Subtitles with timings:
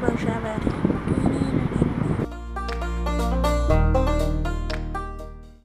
[0.00, 0.79] 关山呗。